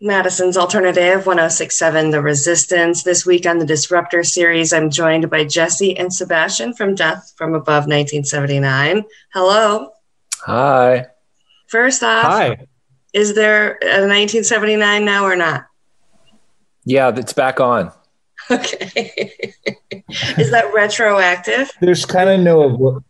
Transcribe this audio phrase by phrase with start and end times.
[0.00, 3.02] Madison's Alternative 1067 The Resistance.
[3.02, 7.50] This week on the Disruptor series, I'm joined by Jesse and Sebastian from Death from
[7.54, 9.02] Above 1979.
[9.32, 9.90] Hello.
[10.42, 11.06] Hi.
[11.66, 12.66] First off, Hi.
[13.12, 15.66] is there a 1979 now or not?
[16.84, 17.90] Yeah, it's back on.
[18.50, 19.42] Okay.
[20.38, 21.70] is that retroactive?
[21.80, 23.04] There's kind of no avo-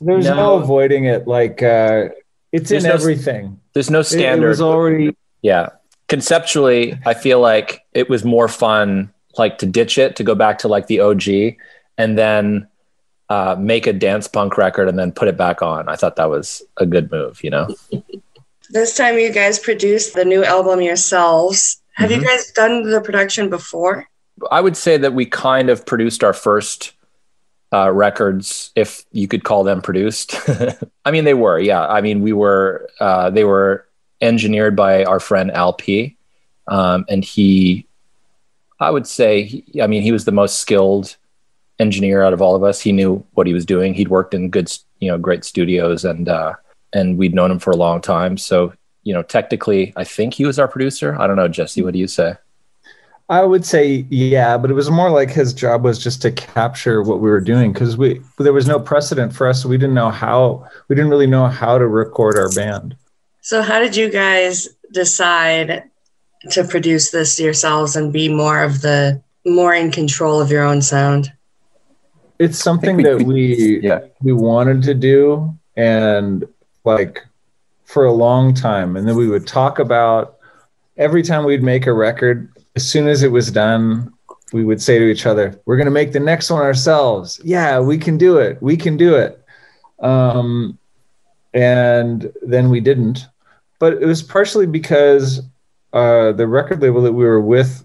[0.00, 0.34] there's no.
[0.36, 0.54] No.
[0.62, 1.26] avoiding it.
[1.26, 2.10] Like uh,
[2.52, 3.60] it's There's in no- everything.
[3.72, 4.44] There's no It- standard.
[4.46, 5.70] It, was already yeah.
[6.08, 10.58] Conceptually, I feel like it was more fun like to ditch it, to go back
[10.58, 11.56] to like the OG
[11.96, 12.66] and then
[13.28, 15.88] uh, make a dance punk record and then put it back on.
[15.88, 17.68] I thought that was a good move, you know?
[18.72, 21.82] This time you guys produced the new album yourselves.
[21.94, 22.24] Have you Mhm.
[22.24, 24.06] guys done the production before?
[24.48, 26.92] I would say that we kind of produced our first
[27.72, 30.34] uh, records, if you could call them produced.
[31.04, 31.84] I mean, they were, yeah.
[31.86, 33.86] I mean, we were, uh, they were
[34.20, 36.16] engineered by our friend Al P.
[36.68, 37.86] Um, and he,
[38.78, 41.16] I would say, he, I mean, he was the most skilled
[41.78, 42.80] engineer out of all of us.
[42.80, 43.94] He knew what he was doing.
[43.94, 46.54] He'd worked in good, you know, great studios and, uh,
[46.92, 48.36] and we'd known him for a long time.
[48.36, 51.18] So, you know, technically, I think he was our producer.
[51.18, 52.34] I don't know, Jesse, what do you say?
[53.30, 57.00] I would say yeah, but it was more like his job was just to capture
[57.00, 59.62] what we were doing because we there was no precedent for us.
[59.62, 62.96] So we didn't know how we didn't really know how to record our band.
[63.42, 65.84] So, how did you guys decide
[66.50, 70.82] to produce this yourselves and be more of the more in control of your own
[70.82, 71.32] sound?
[72.38, 74.00] It's something we- that we Yeah.
[74.22, 76.44] we wanted to do and
[76.84, 77.24] like
[77.84, 80.36] for a long time and then we would talk about
[80.96, 84.10] every time we'd make a record as soon as it was done
[84.52, 87.78] we would say to each other we're going to make the next one ourselves yeah
[87.78, 89.42] we can do it we can do it
[90.00, 90.78] um,
[91.54, 93.26] and then we didn't.
[93.78, 95.40] But it was partially because
[95.92, 97.84] uh, the record label that we were with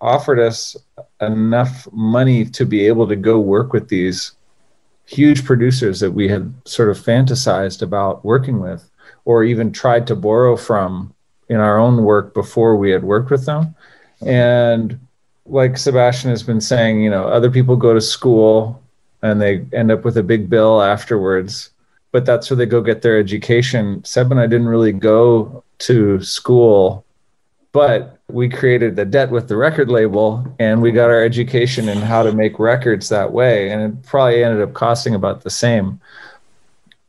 [0.00, 0.76] offered us
[1.20, 4.32] enough money to be able to go work with these
[5.06, 8.90] huge producers that we had sort of fantasized about working with
[9.24, 11.14] or even tried to borrow from
[11.48, 13.74] in our own work before we had worked with them.
[14.24, 14.98] And
[15.48, 18.82] like sebastian has been saying you know other people go to school
[19.22, 21.70] and they end up with a big bill afterwards
[22.10, 24.02] but that's where they go get their education.
[24.04, 27.04] Seb and i didn't really go to school
[27.72, 31.98] but we created the debt with the record label and we got our education in
[31.98, 33.70] how to make records that way.
[33.70, 36.00] And it probably ended up costing about the same.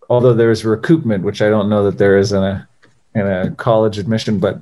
[0.10, 2.68] Although there's recoupment which i don't know that there is in a
[3.16, 4.62] in a college admission but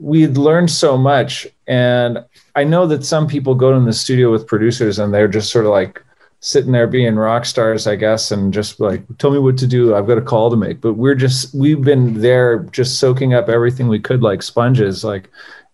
[0.00, 1.46] we'd learned so much.
[1.66, 2.24] And
[2.56, 5.64] i know that some people go in the studio with producers and they're just sort
[5.64, 6.02] of like
[6.44, 9.94] sitting there being rock stars i guess and just like tell me what to do.
[9.94, 10.82] I've got a call to make.
[10.82, 15.30] But we're just we've been there just soaking up everything we could like sponges like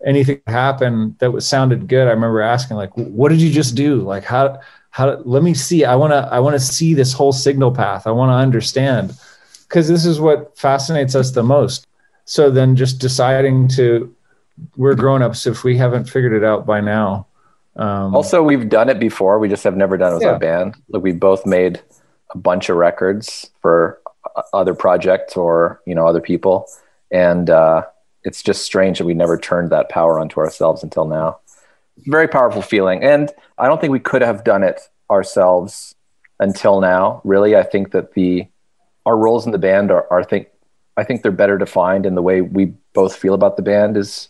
[0.07, 2.07] anything happened that was sounded good.
[2.07, 3.97] I remember asking like what did you just do?
[3.97, 4.61] Like how
[4.91, 5.85] how let me see.
[5.85, 8.07] I want to i want to see this whole signal path.
[8.07, 9.13] I want to understand.
[9.69, 11.89] Because this is what fascinates us the most.
[12.27, 14.15] So then just deciding to
[14.77, 17.27] we're grown-ups if we haven't figured it out by now
[17.77, 19.39] um, Also, we've done it before.
[19.39, 20.31] We just have never done it with Yeah.
[20.33, 20.75] our band.
[20.89, 21.81] Like we both made
[22.35, 24.01] a bunch of records for
[24.53, 26.67] other projects or you know other people,
[27.11, 27.83] and uh,
[28.23, 31.39] it's just strange that we never turned that power onto ourselves until now.
[32.07, 34.81] Very powerful feeling, and I don't think we could have done it
[35.11, 35.95] ourselves
[36.39, 37.21] until now.
[37.25, 38.47] Really, I think that the
[39.07, 40.49] our roles in the band are, are think
[40.97, 44.29] I think they're better defined, and the way we both feel about the band is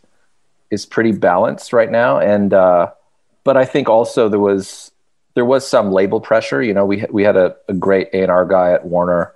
[0.71, 2.53] is pretty balanced right now, and.
[2.55, 2.91] uh
[3.45, 4.91] but I think also there was
[5.35, 6.63] there was some label pressure.
[6.63, 9.33] You know, we we had a, a great A and R guy at Warner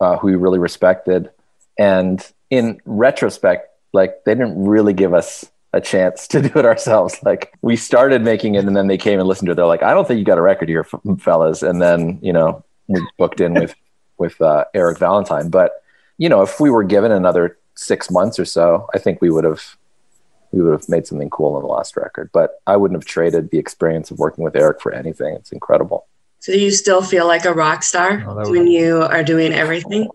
[0.00, 1.30] uh, who we really respected,
[1.78, 7.18] and in retrospect, like they didn't really give us a chance to do it ourselves.
[7.22, 9.54] Like we started making it, and then they came and listened to it.
[9.56, 10.84] They're like, "I don't think you got a record here,
[11.18, 13.74] fellas." And then you know we booked in with
[14.18, 15.50] with uh, Eric Valentine.
[15.50, 15.82] But
[16.18, 19.44] you know, if we were given another six months or so, I think we would
[19.44, 19.76] have
[20.52, 22.30] we would have made something cool on the last record.
[22.32, 25.34] But I wouldn't have traded the experience of working with Eric for anything.
[25.34, 26.06] It's incredible.
[26.40, 29.22] So, do you still feel like a rock star Oh, that would- when you are
[29.24, 30.08] doing everything?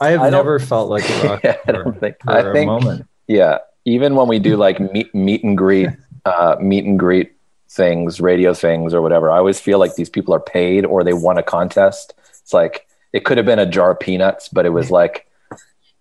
[0.00, 2.52] i have I never felt like a rock Yeah, I don't think- for I a
[2.52, 5.88] think- moment Yeah, even when we do like meet meet and greet,
[6.24, 7.32] uh, meet and greet
[7.70, 11.12] things, radio things, or whatever, I always feel like these people are paid or they
[11.12, 12.14] won a contest.
[12.42, 15.26] It's like it could have been a jar of peanuts, but it was like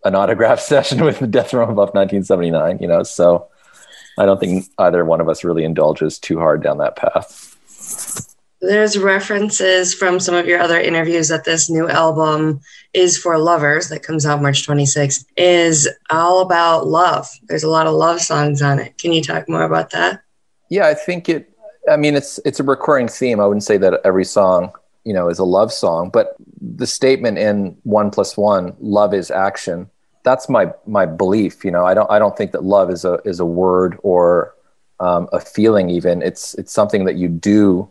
[0.04, 2.80] an autograph session with Death Row Above 1979.
[2.81, 3.48] You know, so
[4.17, 7.51] I don't think either one of us really indulges too hard down that path.
[8.62, 12.62] There's references from some of your other interviews that this new album
[12.94, 17.29] is for lovers that comes out March 26th is all about love.
[17.44, 18.97] There's a lot of love songs on it.
[18.97, 20.21] Can you talk more about that?
[20.69, 21.51] Yeah, I think it
[21.91, 23.39] I mean it's it's a recurring theme.
[23.39, 24.71] I wouldn't say that every song,
[25.03, 29.29] you know, is a love song, but the statement in 1 plus 1, love is
[29.29, 29.89] action.
[30.25, 31.86] That's my my belief, you know.
[31.86, 34.54] I don't I don't think that love is a is a word or
[35.00, 36.22] um, a feeling even.
[36.22, 37.89] It's it's something that you do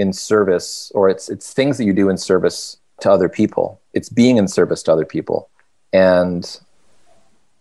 [0.00, 4.08] in service or it's it's things that you do in service to other people it's
[4.08, 5.50] being in service to other people
[5.92, 6.58] and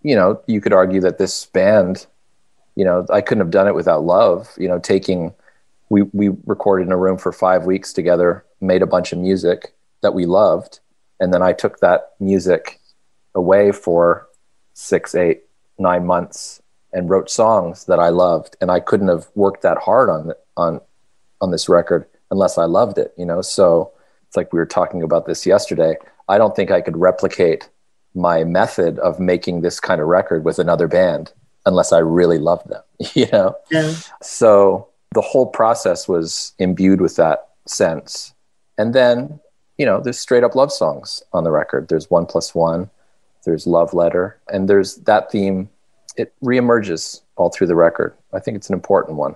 [0.03, 2.07] you know you could argue that this band
[2.75, 5.33] you know i couldn't have done it without love you know taking
[5.89, 9.73] we we recorded in a room for 5 weeks together made a bunch of music
[10.01, 10.79] that we loved
[11.19, 12.78] and then i took that music
[13.35, 14.27] away for
[14.73, 15.43] six eight
[15.77, 16.61] nine months
[16.91, 20.81] and wrote songs that i loved and i couldn't have worked that hard on on
[21.41, 23.41] on this record unless I loved it, you know?
[23.41, 23.91] So
[24.27, 25.95] it's like we were talking about this yesterday.
[26.27, 27.69] I don't think I could replicate
[28.15, 31.31] my method of making this kind of record with another band
[31.65, 32.83] unless I really loved them,
[33.13, 33.55] you know?
[33.71, 33.93] Yeah.
[34.21, 38.33] So the whole process was imbued with that sense.
[38.77, 39.39] And then,
[39.77, 41.87] you know, there's straight up love songs on the record.
[41.87, 42.89] There's one plus one,
[43.45, 45.69] there's love letter, and there's that theme.
[46.17, 48.15] It reemerges all through the record.
[48.33, 49.35] I think it's an important one.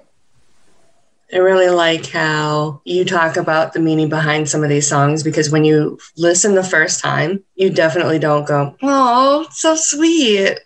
[1.33, 5.49] I really like how you talk about the meaning behind some of these songs because
[5.49, 10.59] when you listen the first time, you definitely don't go, "Oh, so sweet."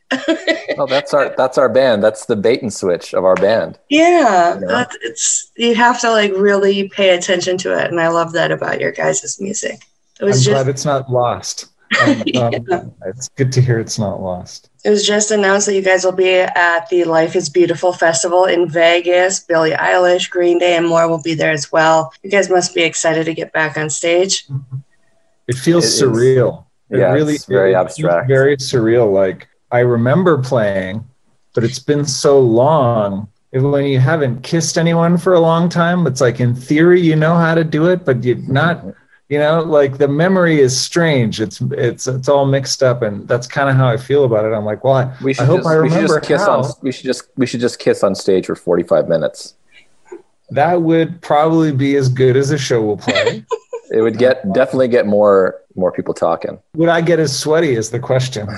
[0.78, 2.04] oh, that's our that's our band.
[2.04, 3.80] That's the bait and switch of our band.
[3.90, 4.86] Yeah, you know?
[5.04, 8.82] it's you have to like really pay attention to it, and I love that about
[8.82, 9.80] your guys' music.
[10.20, 11.68] It was I'm just, glad it's not lost.
[12.02, 12.50] Um, yeah.
[12.72, 14.70] um, it's good to hear it's not lost.
[14.84, 18.46] It was just announced that you guys will be at the Life is Beautiful festival
[18.46, 19.40] in Vegas.
[19.40, 22.14] Billie Eilish, Green Day, and more will be there as well.
[22.24, 24.48] You guys must be excited to get back on stage.
[25.48, 26.66] It feels it surreal.
[26.90, 28.28] It yeah, really it's very abstract.
[28.28, 29.12] Very surreal.
[29.12, 31.06] Like I remember playing,
[31.54, 33.28] but it's been so long.
[33.52, 37.36] When you haven't kissed anyone for a long time, it's like in theory you know
[37.36, 38.86] how to do it, but you're not
[39.30, 41.42] you know like the memory is strange.
[41.42, 44.54] It's it's it's all mixed up and that's kind of how i feel about it.
[44.54, 46.64] I'm like well i, we should I hope just, i remember kiss how.
[46.64, 49.56] on we should just we should just kiss on stage for 45 minutes.
[50.50, 53.46] That would probably be as good as a show will play.
[53.90, 56.60] It would get definitely get more more people talking.
[56.76, 58.50] Would i get as sweaty is the question.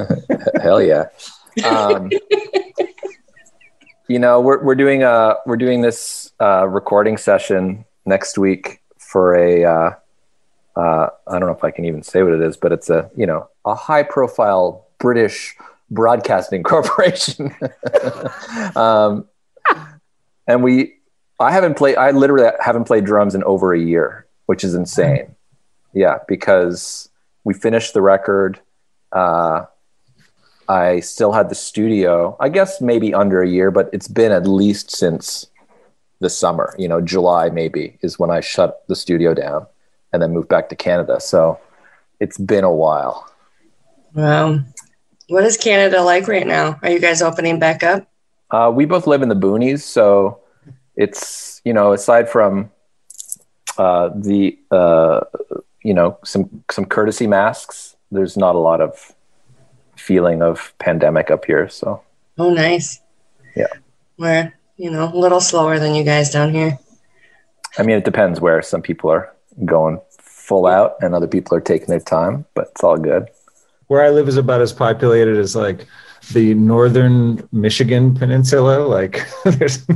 [0.62, 1.06] Hell yeah.
[1.64, 2.10] Um,
[4.08, 9.34] you know we're, we're doing a we're doing this uh, recording session next week for
[9.34, 9.90] a uh,
[10.76, 13.10] uh, I don't know if I can even say what it is, but it's a
[13.16, 15.56] you know a high profile British
[15.90, 17.54] broadcasting corporation.
[18.76, 19.26] um,
[20.46, 20.94] and we,
[21.40, 21.96] I haven't played.
[21.96, 25.34] I literally haven't played drums in over a year, which is insane.
[25.92, 27.08] Yeah, because
[27.44, 28.60] we finished the record.
[29.12, 29.66] Uh,
[30.68, 32.36] I still had the studio.
[32.40, 35.46] I guess maybe under a year, but it's been at least since
[36.20, 36.74] the summer.
[36.78, 39.66] You know, July maybe is when I shut the studio down
[40.14, 41.18] and then moved back to Canada.
[41.18, 41.58] So
[42.20, 43.28] it's been a while.
[44.14, 44.60] Wow.
[45.28, 46.78] What is Canada like right now?
[46.82, 48.08] Are you guys opening back up?
[48.48, 50.38] Uh, we both live in the boonies, so
[50.94, 52.70] it's you know aside from
[53.76, 55.20] uh, the uh,
[55.82, 59.12] you know some some courtesy masks, there's not a lot of
[59.96, 61.68] feeling of pandemic up here.
[61.68, 62.02] So
[62.38, 63.00] oh, nice.
[63.56, 63.72] Yeah,
[64.18, 66.78] we're you know a little slower than you guys down here.
[67.76, 69.33] I mean, it depends where some people are
[69.64, 73.28] going full out and other people are taking their time, but it's all good.
[73.86, 75.86] Where I live is about as populated as like
[76.32, 78.86] the northern Michigan peninsula.
[78.86, 79.86] Like there's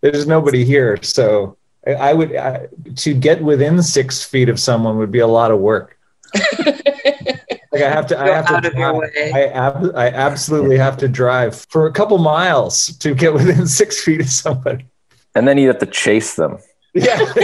[0.00, 4.98] there's nobody here, so I, I would I, to get within six feet of someone
[4.98, 5.98] would be a lot of work.
[6.58, 11.66] like I have to, I have to, drive, I, ab- I absolutely have to drive
[11.68, 14.86] for a couple miles to get within six feet of somebody.
[15.34, 16.58] And then you have to chase them.
[16.94, 17.18] Yeah.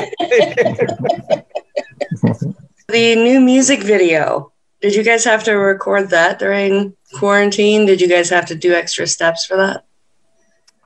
[2.89, 4.53] the new music video.
[4.81, 7.87] Did you guys have to record that during quarantine?
[7.87, 9.85] Did you guys have to do extra steps for that?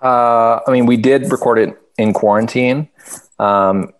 [0.02, 2.88] Uh, I mean, we did record it in quarantine,
[3.38, 3.92] um,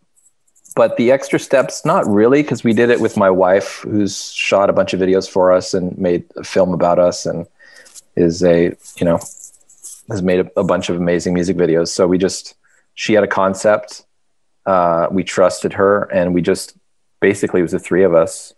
[0.75, 4.68] but the extra steps, not really, because we did it with my wife, who's shot
[4.68, 7.47] a bunch of videos for us and made a film about us, and
[8.16, 9.18] is a you know
[10.11, 11.88] has made a, a bunch of amazing music videos.
[11.88, 12.54] So we just
[12.94, 14.04] she had a concept,
[14.66, 16.76] uh, we trusted her, and we just
[17.21, 18.54] basically it was the three of us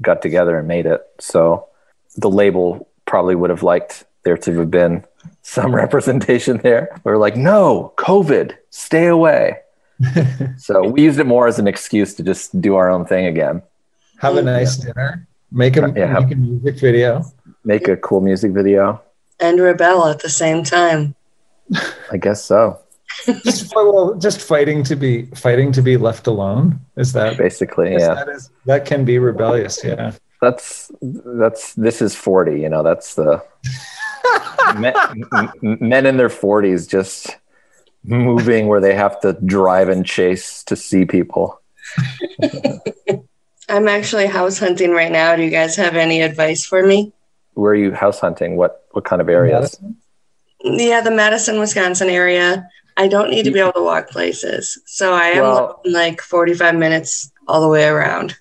[0.00, 1.02] got together and made it.
[1.20, 1.68] So
[2.16, 5.04] the label probably would have liked there to have been
[5.42, 6.88] some representation there.
[7.04, 9.60] We were like, no, COVID, stay away.
[10.58, 13.62] so we used it more as an excuse to just do our own thing again.
[14.18, 14.92] Have a nice yeah.
[14.92, 15.28] dinner.
[15.52, 17.24] Make a, yeah, make a music video.
[17.64, 19.00] Make a cool music video.
[19.38, 21.14] And rebel at the same time.
[22.10, 22.80] I guess so.
[23.44, 26.80] Just well, just fighting to be fighting to be left alone.
[26.96, 27.92] Is that basically?
[27.92, 29.82] Yeah, that is that can be rebellious.
[29.82, 32.60] Yeah, that's that's this is forty.
[32.60, 33.42] You know, that's the
[34.76, 34.94] men,
[35.62, 37.36] men in their forties just
[38.04, 41.60] moving where they have to drive and chase to see people.
[43.68, 45.36] I'm actually house hunting right now.
[45.36, 47.12] Do you guys have any advice for me?
[47.54, 48.56] Where are you house hunting?
[48.56, 49.80] What what kind of areas?
[49.80, 49.96] Madison?
[50.64, 52.68] Yeah, the Madison, Wisconsin area.
[52.96, 54.80] I don't need to be able to walk places.
[54.86, 58.36] So I am well, like 45 minutes all the way around.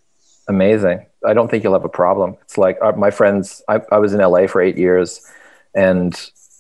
[0.48, 1.06] Amazing.
[1.26, 2.38] I don't think you'll have a problem.
[2.42, 5.26] It's like uh, my friends, I, I was in LA for eight years
[5.74, 6.14] and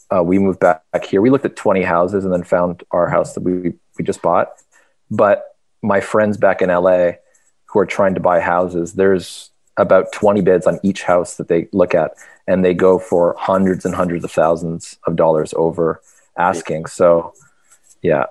[0.09, 1.21] uh, we moved back, back here.
[1.21, 4.53] We looked at 20 houses and then found our house that we, we just bought.
[5.11, 7.11] But my friends back in LA
[7.65, 11.67] who are trying to buy houses, there's about 20 bids on each house that they
[11.73, 12.13] look at
[12.47, 16.01] and they go for hundreds and hundreds of thousands of dollars over
[16.37, 16.85] asking.
[16.85, 17.33] So
[18.03, 18.25] yeah,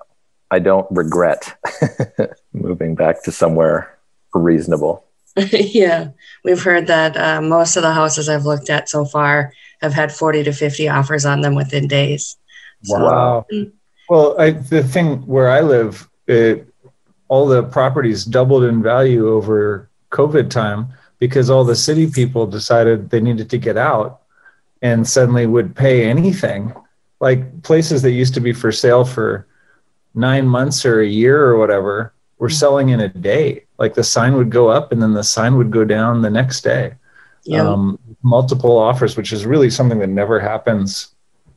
[0.51, 1.57] I don't regret
[2.53, 3.97] moving back to somewhere
[4.33, 5.05] reasonable.
[5.51, 6.09] yeah,
[6.43, 9.51] we've heard that uh, most of the houses I've looked at so far
[9.81, 12.37] have had 40 to 50 offers on them within days.
[12.83, 13.45] So, wow.
[13.51, 13.71] Mm.
[14.09, 16.67] Well, I, the thing where I live, it,
[17.29, 23.09] all the properties doubled in value over COVID time because all the city people decided
[23.09, 24.21] they needed to get out
[24.81, 26.73] and suddenly would pay anything.
[27.19, 29.47] Like places that used to be for sale for
[30.13, 32.55] nine months or a year or whatever were mm-hmm.
[32.55, 33.65] selling in a day.
[33.77, 36.61] Like the sign would go up and then the sign would go down the next
[36.61, 36.95] day.
[37.43, 37.67] Yeah.
[37.67, 41.13] Um, multiple offers, which is really something that never happens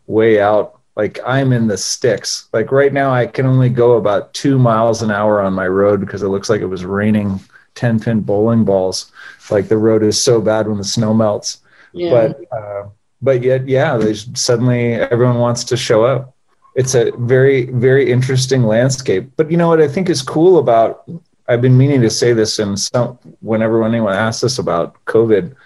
[0.06, 0.80] way out.
[0.96, 2.48] Like I'm in the sticks.
[2.52, 6.00] Like right now, I can only go about two miles an hour on my road
[6.00, 7.38] because it looks like it was raining
[7.74, 9.12] 10 pin bowling balls.
[9.50, 11.58] Like the road is so bad when the snow melts.
[11.92, 12.10] Yeah.
[12.10, 12.88] But, uh,
[13.22, 16.35] but yet, yeah, they suddenly everyone wants to show up
[16.76, 19.30] it's a very very interesting landscape.
[19.36, 21.10] But you know what i think is cool about
[21.48, 25.56] i've been meaning to say this and some whenever anyone asks us about covid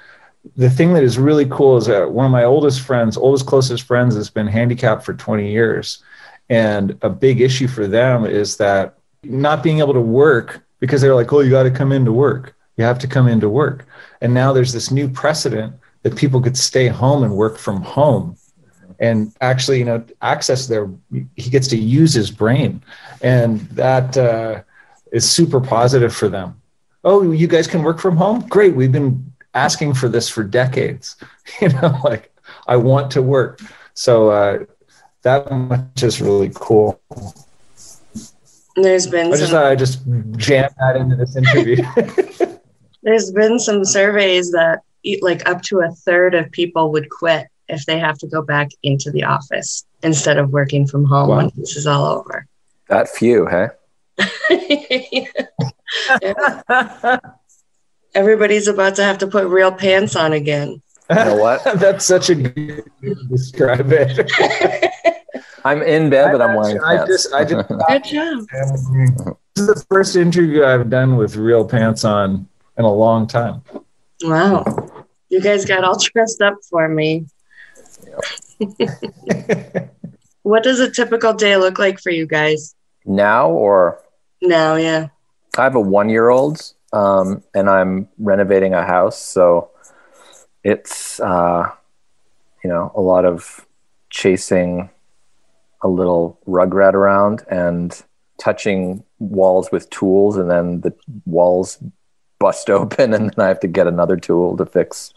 [0.57, 3.83] the thing that is really cool is that one of my oldest friends oldest closest
[3.85, 6.03] friends has been handicapped for 20 years.
[6.49, 11.15] And a big issue for them is that not being able to work because they're
[11.15, 12.57] like oh you got to come into work.
[12.77, 13.87] You have to come into work.
[14.21, 18.37] And now there's this new precedent that people could stay home and work from home
[19.01, 20.89] and actually you know access their
[21.37, 22.83] he gets to use his brain.
[23.23, 24.63] And that uh,
[25.13, 26.61] is super positive for them.
[27.03, 28.47] Oh you guys can work from home?
[28.49, 28.77] Great.
[28.77, 31.17] We've been asking for this for decades.
[31.61, 32.33] You know like
[32.69, 33.61] i want to work.
[33.95, 34.65] So uh,
[35.23, 37.01] that much is really cool.
[38.77, 40.03] There's been I just thought I just
[40.37, 41.83] jammed that into this interview.
[43.03, 44.83] there's been some surveys that
[45.23, 48.71] like up to a third of people would quit if they have to go back
[48.83, 51.37] into the office instead of working from home wow.
[51.39, 52.47] when this is all over.
[52.89, 53.69] That few, huh?
[58.15, 60.83] Everybody's about to have to put real pants on again.
[61.09, 61.63] You know what?
[61.77, 64.31] That's such a good to describe it.
[65.65, 67.11] I'm in bed, but I'm wearing I pants.
[67.11, 68.47] Just, I just, good job.
[69.55, 72.49] This is the first interview I've done with real pants on
[72.79, 73.63] in a long time.
[74.23, 74.65] Wow.
[75.29, 77.27] You guys got all dressed up for me.
[80.43, 82.75] what does a typical day look like for you guys?
[83.05, 84.03] Now or?
[84.43, 85.09] Now, yeah.
[85.59, 86.61] I have a one year old
[86.93, 89.21] um, and I'm renovating a house.
[89.21, 89.71] So
[90.63, 91.71] it's, uh,
[92.63, 93.67] you know, a lot of
[94.11, 94.91] chasing
[95.83, 98.03] a little rug rat around and
[98.39, 100.95] touching walls with tools and then the
[101.27, 101.79] walls
[102.39, 105.13] bust open and then I have to get another tool to fix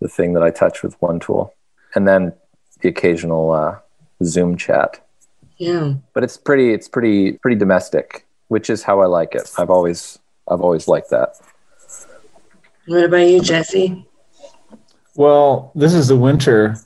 [0.00, 1.55] the thing that I touch with one tool
[1.96, 2.32] and then
[2.82, 3.78] the occasional uh,
[4.22, 5.04] Zoom chat.
[5.56, 5.94] Yeah.
[6.12, 9.50] But it's pretty it's pretty pretty domestic, which is how I like it.
[9.58, 11.40] I've always I've always liked that.
[12.86, 14.06] What about you, Jesse?
[15.16, 16.76] Well, this is the winter.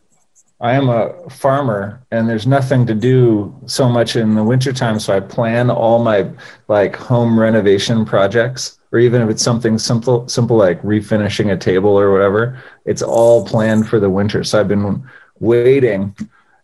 [0.62, 5.00] I am a farmer and there's nothing to do so much in the wintertime.
[5.00, 6.28] So I plan all my
[6.68, 11.98] like home renovation projects or even if it's something simple simple like refinishing a table
[11.98, 14.44] or whatever it's all planned for the winter.
[14.44, 15.02] So i've been
[15.38, 16.14] waiting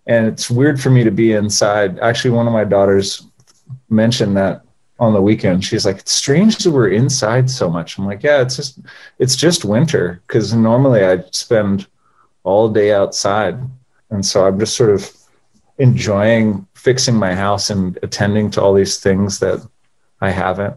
[0.07, 1.99] and it's weird for me to be inside.
[2.01, 3.27] Actually one of my daughters
[3.89, 4.63] mentioned that
[4.99, 5.65] on the weekend.
[5.65, 7.97] She's like it's strange that we're inside so much.
[7.97, 8.79] I'm like yeah it's just
[9.19, 11.87] it's just winter because normally i spend
[12.45, 13.59] all day outside
[14.11, 15.11] and so i'm just sort of
[15.79, 19.67] enjoying fixing my house and attending to all these things that
[20.21, 20.77] I haven't.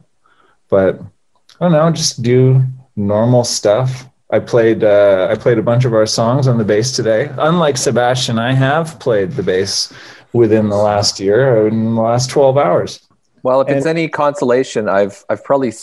[0.69, 2.63] But I don't know, just do
[2.95, 4.05] normal stuff.
[4.31, 7.31] I played uh, I played a bunch of our songs on the bass today.
[7.38, 9.91] Unlike Sebastian, I have played the bass
[10.33, 13.07] within the last year, in the last twelve hours.
[13.41, 15.74] Well, if and, it's any consolation, I've I've probably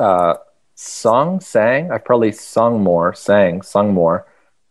[0.00, 0.34] uh,
[0.74, 1.92] sung, sang.
[1.92, 4.26] I've probably sung more, sang, sung more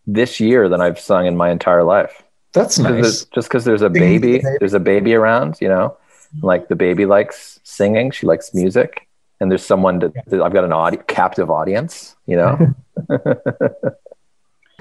[0.08, 2.24] this year than I've sung in my entire life.
[2.53, 3.25] That's nice.
[3.25, 5.98] Just because there's a baby, there's a baby around, you know,
[6.41, 9.08] like the baby likes singing, she likes music,
[9.39, 12.74] and there's someone to, I've got an audi- captive audience, you know.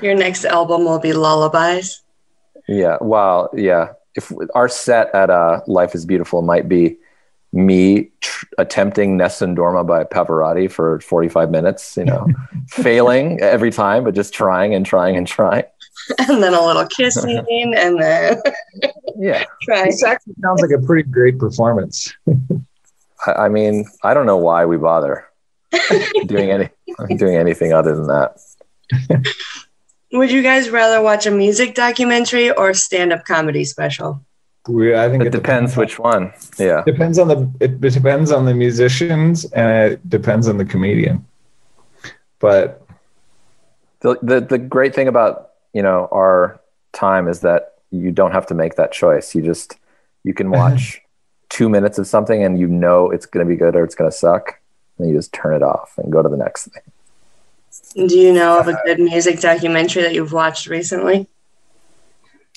[0.02, 2.02] Your next album will be lullabies.
[2.66, 2.96] Yeah.
[3.00, 3.92] Well, yeah.
[4.16, 6.96] If our set at uh, Life is Beautiful might be
[7.52, 12.26] me tr- attempting Nessun Dorma by Pavarotti for 45 minutes, you know,
[12.69, 15.64] failing every time, but just trying and trying and trying.
[16.19, 17.45] And then a little kissing
[17.76, 18.42] and then
[19.16, 19.45] yeah.
[19.62, 19.85] Try.
[19.85, 22.12] This actually sounds like a pretty great performance.
[23.26, 25.28] I, I mean, I don't know why we bother
[26.26, 26.71] doing any
[27.16, 28.38] doing anything other than that.
[30.12, 34.25] Would you guys rather watch a music documentary or stand-up comedy special?
[34.69, 36.33] We, I think it, it depends, depends which one.
[36.59, 40.64] Yeah, depends on the it, it depends on the musicians and it depends on the
[40.64, 41.26] comedian.
[42.40, 42.87] But
[44.00, 46.61] the, the the great thing about you know our
[46.93, 49.35] time is that you don't have to make that choice.
[49.35, 49.76] You just
[50.25, 50.75] you can mm-hmm.
[50.75, 51.00] watch
[51.49, 54.11] two minutes of something and you know it's going to be good or it's going
[54.11, 54.61] to suck,
[54.99, 58.07] and you just turn it off and go to the next thing.
[58.09, 61.29] Do you know of a uh, good music documentary that you've watched recently?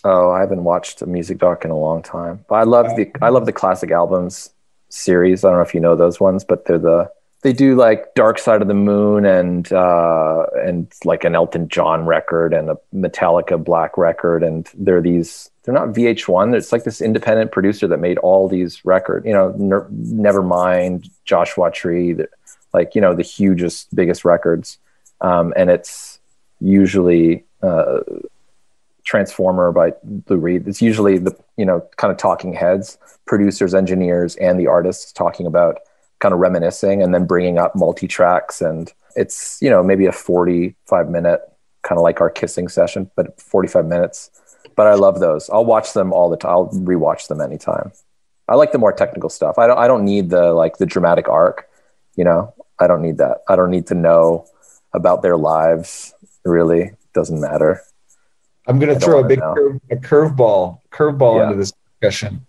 [0.04, 2.44] Oh, I haven't watched a music doc in a long time.
[2.50, 4.50] But I love the I love the classic albums
[4.90, 5.44] series.
[5.44, 7.10] I don't know if you know those ones, but they're the
[7.44, 12.06] they do like Dark Side of the Moon and uh, and like an Elton John
[12.06, 16.56] record and a Metallica Black record, and they're these they're not VH1.
[16.56, 19.26] It's like this independent producer that made all these records.
[19.26, 22.30] You know, Ner- Nevermind, Joshua Tree, the,
[22.74, 24.78] like you know the hugest, biggest records,
[25.20, 26.20] um, and it's
[26.62, 28.00] usually uh,
[29.04, 29.94] Transformer by
[30.30, 30.68] Lou Reed.
[30.68, 35.46] It's usually the you know kind of talking heads, producers, engineers, and the artists talking
[35.46, 35.80] about
[36.20, 40.12] kind of reminiscing and then bringing up multi tracks and it's you know maybe a
[40.12, 41.42] 45 minute
[41.82, 44.32] kind of like our kissing session but 45 minutes.
[44.76, 45.50] But i love those.
[45.50, 47.92] I'll watch them all the time i'll rewatch them anytime.
[48.48, 49.58] I like the more technical stuff.
[49.58, 51.70] I don't i don't need the like the dramatic arc
[52.16, 52.54] you know?
[52.80, 53.40] I don't need that.
[53.48, 54.46] I don't need to know
[54.94, 56.14] about their lives
[56.44, 56.92] really.
[57.14, 57.82] Doesn't matter
[58.68, 61.44] I'm going to throw a big curve, a curveball curveball yeah.
[61.46, 62.46] into this discussion.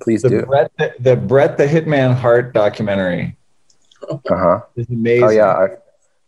[0.00, 0.46] Please the do.
[0.46, 3.36] Bret, the, the Bret the Hitman Hart documentary.
[4.10, 4.60] Uh huh.
[4.74, 5.24] Is amazing.
[5.24, 5.78] Oh yeah, I've,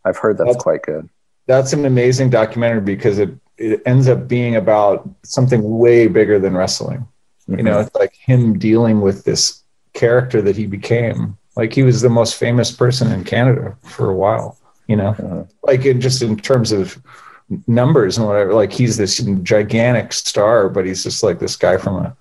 [0.04, 1.08] I've heard that's, that's quite good.
[1.46, 6.56] That's an amazing documentary because it it ends up being about something way bigger than
[6.56, 7.06] wrestling.
[7.48, 7.58] Mm-hmm.
[7.58, 11.36] You know, it's like him dealing with this character that he became.
[11.56, 14.58] Like he was the most famous person in Canada for a while.
[14.86, 15.42] You know, mm-hmm.
[15.62, 17.00] like in just in terms of
[17.66, 18.54] numbers and whatever.
[18.54, 22.16] Like he's this gigantic star, but he's just like this guy from a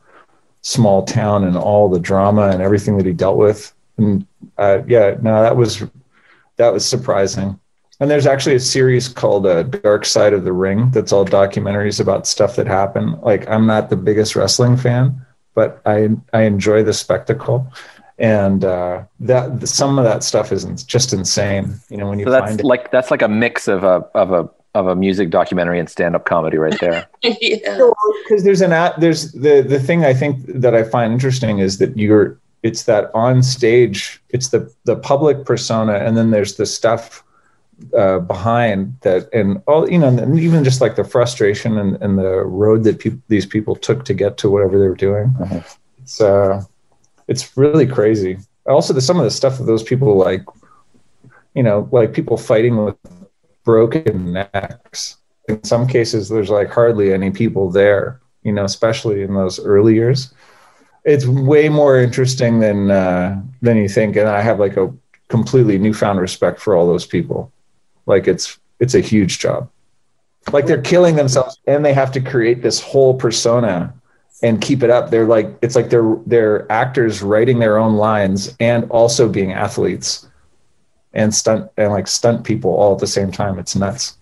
[0.61, 3.73] small town and all the drama and everything that he dealt with.
[3.97, 4.25] And
[4.57, 5.83] uh, yeah, no, that was
[6.57, 7.59] that was surprising.
[7.99, 11.99] And there's actually a series called uh, Dark Side of the Ring that's all documentaries
[11.99, 13.21] about stuff that happened.
[13.21, 17.71] Like I'm not the biggest wrestling fan, but I I enjoy the spectacle
[18.19, 21.75] and uh, that some of that stuff is just insane.
[21.89, 24.31] You know, when you so that's find like that's like a mix of a of
[24.31, 27.07] a of a music documentary and stand-up comedy right there.
[27.21, 27.91] yeah.
[28.23, 31.77] Because there's an at there's the the thing I think that I find interesting is
[31.77, 36.65] that you're it's that on stage it's the the public persona and then there's the
[36.65, 37.23] stuff
[37.97, 42.17] uh, behind that and all you know and even just like the frustration and, and
[42.17, 45.35] the road that pe- these people took to get to whatever they were doing.
[45.39, 45.61] Uh-huh.
[46.01, 46.63] It's uh
[47.27, 48.37] it's really crazy.
[48.65, 50.43] Also, the, some of the stuff that those people like,
[51.53, 52.95] you know, like people fighting with
[53.63, 55.17] broken necks.
[55.47, 59.93] In some cases, there's like hardly any people there, you know, especially in those early
[59.95, 60.33] years.
[61.03, 64.93] It's way more interesting than uh, than you think, and I have like a
[65.27, 67.51] completely newfound respect for all those people.
[68.05, 69.69] Like it's it's a huge job.
[70.51, 73.93] Like they're killing themselves, and they have to create this whole persona
[74.43, 75.09] and keep it up.
[75.09, 80.27] They're like it's like they're they're actors writing their own lines and also being athletes
[81.13, 83.59] and stunt and like stunt people all at the same time.
[83.59, 84.17] It's nuts.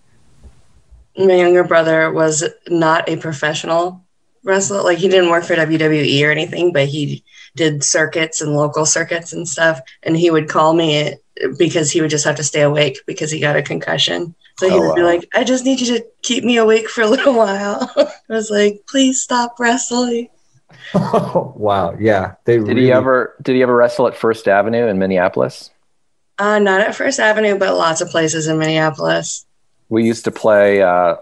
[1.17, 4.03] My younger brother was not a professional
[4.43, 4.81] wrestler.
[4.81, 7.23] Like he didn't work for WWE or anything, but he
[7.55, 9.81] did circuits and local circuits and stuff.
[10.03, 11.15] And he would call me
[11.57, 14.35] because he would just have to stay awake because he got a concussion.
[14.57, 14.95] So he oh, would wow.
[14.95, 17.91] be like, I just need you to keep me awake for a little while.
[17.97, 20.29] I was like, please stop wrestling.
[20.93, 21.95] Oh, wow.
[21.99, 22.35] Yeah.
[22.45, 25.71] They Did really, he ever did he ever wrestle at First Avenue in Minneapolis?
[26.41, 29.45] Uh, not at First Avenue, but lots of places in Minneapolis.
[29.89, 31.17] We used to play uh,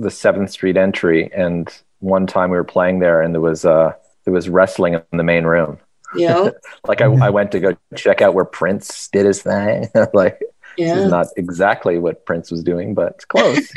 [0.00, 3.92] the Seventh Street entry, and one time we were playing there, and there was uh,
[4.24, 5.78] there was wrestling in the main room.
[6.16, 6.52] Know?
[6.88, 9.86] Like I, I went to go check out where Prince did his thing.
[10.12, 10.40] like
[10.76, 13.72] this is not exactly what Prince was doing, but it's close.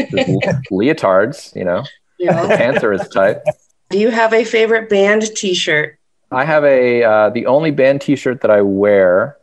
[0.71, 1.83] Leotards, you know,
[2.19, 2.47] know?
[2.47, 3.43] pants are his type.
[3.89, 5.99] Do you have a favorite band T-shirt?
[6.31, 9.37] I have a uh, the only band T-shirt that I wear.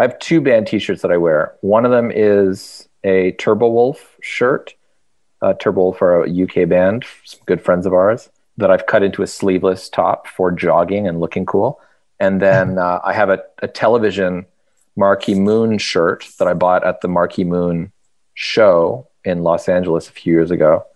[0.00, 1.56] I have two band T-shirts that I wear.
[1.60, 4.74] One of them is a Turbowolf shirt.
[5.42, 9.22] Uh, Turbowolf are a UK band, some good friends of ours that I've cut into
[9.22, 11.82] a sleeveless top for jogging and looking cool.
[12.18, 14.46] And then uh, I have a, a television
[14.96, 17.92] Marquee Moon shirt that I bought at the Marquee Moon
[18.32, 20.86] show in Los Angeles a few years ago.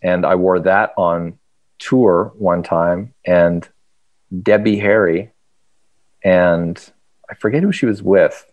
[0.00, 1.40] And I wore that on
[1.80, 3.14] tour one time.
[3.26, 3.68] And
[4.44, 5.32] Debbie Harry
[6.22, 6.80] and
[7.30, 8.44] I forget who she was with.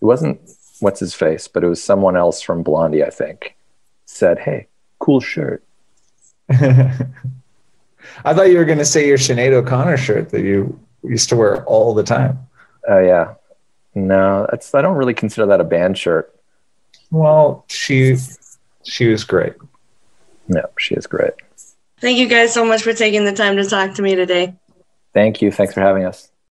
[0.00, 0.40] It wasn't
[0.80, 3.56] what's his face, but it was someone else from Blondie, I think.
[4.06, 4.68] Said, "Hey,
[4.98, 5.62] cool shirt."
[6.50, 11.36] I thought you were going to say your Sinead O'Connor shirt that you used to
[11.36, 12.38] wear all the time.
[12.88, 13.34] Oh yeah,
[13.94, 16.34] no, that's I don't really consider that a band shirt.
[17.10, 18.16] Well, she
[18.84, 19.54] she was great.
[20.48, 21.34] No, she is great.
[22.00, 24.54] Thank you guys so much for taking the time to talk to me today.
[25.12, 25.52] Thank you.
[25.52, 26.30] Thanks for having us.